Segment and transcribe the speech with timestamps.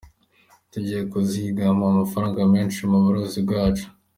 [0.71, 3.87] Tugiye kuzigama amafaranga menshi mu buruzi bwacu.